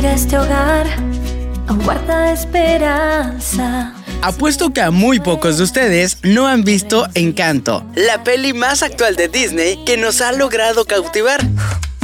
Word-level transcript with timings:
Mira 0.00 0.14
este 0.14 0.38
hogar, 0.38 0.86
aún 1.66 1.84
guarda 1.84 2.32
esperanza. 2.32 3.92
Apuesto 4.22 4.72
que 4.72 4.80
a 4.80 4.90
muy 4.90 5.20
pocos 5.20 5.58
de 5.58 5.64
ustedes 5.64 6.16
no 6.22 6.46
han 6.46 6.64
visto 6.64 7.06
Encanto, 7.12 7.84
la 7.96 8.24
peli 8.24 8.54
más 8.54 8.82
actual 8.82 9.14
de 9.14 9.28
Disney 9.28 9.78
que 9.84 9.98
nos 9.98 10.22
ha 10.22 10.32
logrado 10.32 10.86
cautivar. 10.86 11.46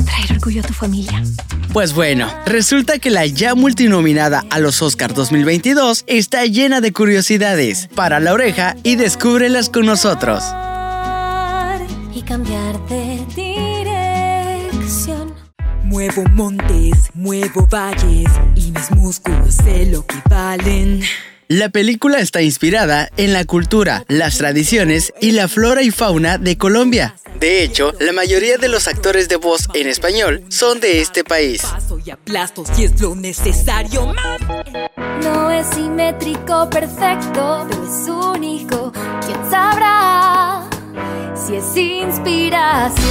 Traer 0.04 0.32
orgullo 0.32 0.60
a 0.60 0.67
tu 0.67 0.74
familia. 0.74 1.22
Pues 1.72 1.94
bueno, 1.94 2.30
resulta 2.44 2.98
que 2.98 3.08
la 3.08 3.24
ya 3.24 3.54
multinominada 3.54 4.44
a 4.51 4.58
los 4.58 4.83
Oscars 4.83 5.15
2022 5.15 6.04
está 6.06 6.44
llena 6.44 6.83
de 6.83 6.92
curiosidades. 6.92 7.88
Para 7.94 8.21
la 8.21 8.35
oreja 8.35 8.76
y 8.83 8.97
descúbrelas 8.97 9.71
con 9.71 9.87
nosotros. 9.87 10.44
Y 12.15 12.21
cambiar 12.21 12.78
de 12.90 13.24
dirección. 13.35 13.46
Muevo 15.87 16.24
montes, 16.32 17.10
muevo 17.14 17.64
valles 17.69 18.29
y 18.56 18.73
mis 18.73 18.91
músculos 18.91 19.55
sé 19.55 19.87
lo 19.87 20.05
que 20.05 20.16
valen. 20.28 21.01
La 21.47 21.69
película 21.69 22.19
está 22.19 22.42
inspirada 22.42 23.09
en 23.16 23.33
la 23.33 23.45
cultura, 23.45 24.02
las 24.09 24.37
tradiciones 24.37 25.12
y 25.20 25.30
la 25.30 25.47
flora 25.47 25.84
y 25.84 25.92
fauna 25.92 26.38
de 26.38 26.59
Colombia. 26.59 27.14
De 27.38 27.62
hecho, 27.62 27.92
la 28.01 28.12
mayoría 28.12 28.59
de 28.59 28.69
los 28.69 28.88
actores 28.88 29.28
de 29.28 29.37
voz 29.37 29.69
en 29.75 29.87
español 29.87 30.42
son 30.48 30.80
de 30.80 31.01
este 31.01 31.23
país. 31.23 31.62
Paso 31.62 32.00
y 32.05 32.11
aplasto 32.11 32.64
si 32.75 32.87
es 32.87 33.00
lo 33.00 33.14
necesario 33.14 34.06
más. 34.06 34.41
No 35.23 35.53
es 35.53 35.69
simétrico, 35.69 36.69
perfecto, 36.69 37.64
pero 37.70 37.84
es 37.84 38.09
único. 38.09 38.92
¿Quién 41.46 41.62
sabrá 41.62 41.73
si 41.73 41.98
es 41.98 42.06
inspiración? 42.06 43.06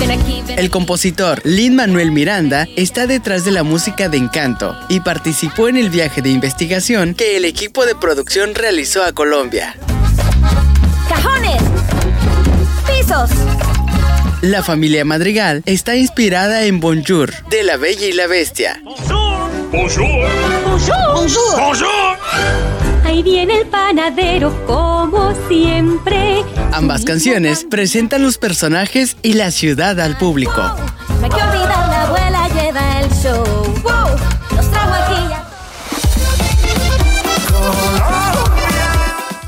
Ven 0.00 0.10
aquí, 0.10 0.42
ven 0.46 0.58
El 0.58 0.70
compositor 0.70 1.40
Lin 1.44 1.76
Manuel 1.76 2.10
Miranda 2.10 2.66
está 2.76 3.06
detrás 3.06 3.44
de 3.44 3.52
la 3.52 3.62
música 3.62 4.08
de 4.08 4.16
Encanto 4.16 4.76
y 4.88 5.00
participó 5.00 5.68
en 5.68 5.76
el 5.76 5.90
viaje 5.90 6.22
de 6.22 6.30
investigación 6.30 7.14
que 7.14 7.36
el 7.36 7.44
equipo 7.44 7.86
de 7.86 7.94
producción 7.94 8.54
realizó 8.54 9.04
a 9.04 9.12
Colombia. 9.12 9.76
¡Cajones! 11.08 11.62
¡Pisos! 12.86 13.30
La 14.42 14.62
familia 14.62 15.04
Madrigal 15.04 15.62
está 15.66 15.96
inspirada 15.96 16.64
en 16.64 16.80
Bonjour, 16.80 17.32
de 17.50 17.62
La 17.62 17.76
Bella 17.76 18.06
y 18.06 18.12
la 18.12 18.26
Bestia. 18.26 18.80
Ahí 23.04 23.22
viene 23.22 23.58
el 23.58 23.66
panadero, 23.66 24.66
como 24.66 25.34
siempre. 25.48 26.19
Ambas 26.80 27.04
canciones 27.04 27.66
presentan 27.68 28.22
los 28.22 28.38
personajes 28.38 29.18
y 29.20 29.34
la 29.34 29.50
ciudad 29.50 30.00
al 30.00 30.16
público. 30.16 30.62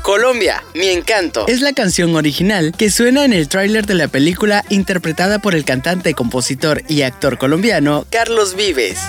Colombia, 0.03 0.63
mi 0.75 0.89
encanto. 0.89 1.47
Es 1.47 1.61
la 1.61 1.73
canción 1.73 2.15
original 2.15 2.71
que 2.77 2.91
suena 2.91 3.25
en 3.25 3.33
el 3.33 3.49
tráiler 3.49 3.87
de 3.87 3.95
la 3.95 4.07
película 4.07 4.63
interpretada 4.69 5.39
por 5.39 5.55
el 5.55 5.65
cantante, 5.65 6.13
compositor 6.13 6.83
y 6.87 7.01
actor 7.01 7.39
colombiano 7.39 8.05
Carlos 8.11 8.55
Vives. 8.55 8.99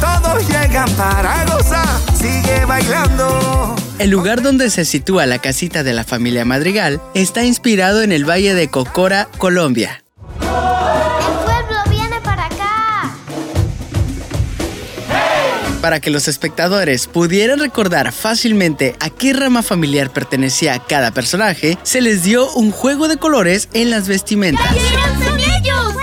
Todos 0.00 0.48
llegan 0.48 0.90
para 0.92 1.44
gozar, 1.44 2.00
sigue 2.18 2.64
bailando. 2.64 3.76
El 3.98 4.10
lugar 4.10 4.42
donde 4.42 4.68
se 4.68 4.84
sitúa 4.84 5.24
la 5.24 5.38
casita 5.38 5.82
de 5.82 5.94
la 5.94 6.04
familia 6.04 6.44
Madrigal 6.44 7.00
está 7.14 7.44
inspirado 7.44 8.02
en 8.02 8.12
el 8.12 8.28
Valle 8.28 8.52
de 8.52 8.68
Cocora, 8.68 9.26
Colombia. 9.38 10.04
El 10.42 10.46
pueblo 11.44 11.78
viene 11.88 12.20
para 12.20 12.44
acá. 12.44 13.16
Para 15.80 16.00
que 16.00 16.10
los 16.10 16.28
espectadores 16.28 17.06
pudieran 17.06 17.58
recordar 17.58 18.12
fácilmente 18.12 18.94
a 19.00 19.08
qué 19.08 19.32
rama 19.32 19.62
familiar 19.62 20.12
pertenecía 20.12 20.78
cada 20.78 21.12
personaje, 21.12 21.78
se 21.82 22.02
les 22.02 22.22
dio 22.22 22.52
un 22.52 22.72
juego 22.72 23.08
de 23.08 23.16
colores 23.16 23.70
en 23.72 23.88
las 23.88 24.08
vestimentas. 24.08 24.76
son 25.24 25.40
ellos! 25.40 25.94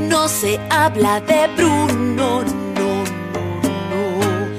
No 0.00 0.28
se 0.28 0.60
habla 0.68 1.22
de 1.22 1.48
Bruno, 1.56 1.94
no, 1.94 2.42
no, 2.42 2.52
no. 2.52 2.57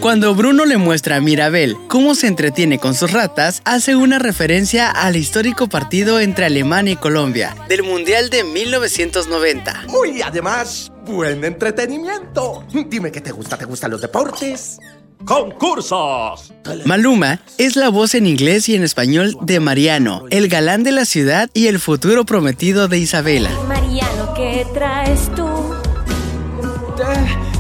Cuando 0.10 0.34
Bruno 0.34 0.66
le 0.66 0.78
muestra 0.78 1.18
a 1.18 1.22
Mirabel 1.22 1.78
cómo 1.88 2.16
se 2.16 2.26
entretiene 2.26 2.80
con 2.80 2.96
sus 2.96 3.12
ratas, 3.12 3.62
hace 3.64 3.96
una 3.96 4.18
referencia 4.18 4.90
al 4.90 5.16
histórico 5.16 5.70
partido 5.70 6.20
entre 6.20 6.46
Alemania 6.46 6.94
y 6.94 6.96
Colombia, 6.96 7.56
del 7.68 7.84
Mundial 7.84 8.32
de 8.32 8.44
1990. 8.44 9.84
Muy 9.88 10.24
además, 10.24 10.92
buen 11.06 11.46
entretenimiento. 11.46 12.64
Dime 12.88 13.12
qué 13.12 13.22
te 13.22 13.32
gusta, 13.32 13.56
¿te 13.56 13.66
gustan 13.66 13.92
los 13.92 14.02
deportes? 14.02 14.80
¡Concursos! 15.26 16.54
Maluma 16.86 17.40
es 17.60 17.76
la 17.76 17.90
voz 17.90 18.16
en 18.16 18.26
inglés 18.26 18.68
y 18.68 18.74
en 18.74 18.84
español 18.84 19.38
de 19.44 19.60
Mariano, 19.60 20.26
el 20.32 20.48
galán 20.48 20.82
de 20.82 20.92
la 20.92 21.06
ciudad 21.06 21.52
y 21.54 21.68
el 21.68 21.78
futuro 21.78 22.26
prometido 22.26 22.88
de 22.88 22.98
Isabela. 22.98 23.52
Mariano, 23.68 24.34
¿qué 24.34 24.66
traes 24.74 25.30
tú? 25.36 25.46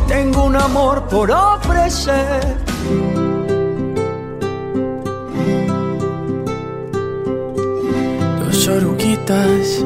Te- 0.10 0.16
tengo 0.16 0.46
un 0.46 0.56
amor 0.56 1.08
por 1.08 1.30
ofrecer. 1.32 2.58
Dos 8.40 8.68
oruguitas. 8.68 9.86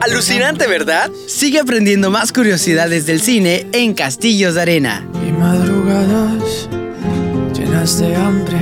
Alucinante, 0.00 0.66
¿verdad? 0.66 1.10
Sigue 1.26 1.60
aprendiendo 1.60 2.10
más 2.10 2.32
curiosidades 2.32 3.06
del 3.06 3.20
cine 3.20 3.66
en 3.72 3.94
Castillos 3.94 4.54
de 4.54 4.62
Arena. 4.62 5.06
y 5.26 5.32
madrugadas 5.32 6.68
llenas 7.56 7.98
de 7.98 8.14
hambre 8.16 8.58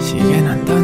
siguen 0.00 0.46
andando. 0.48 0.83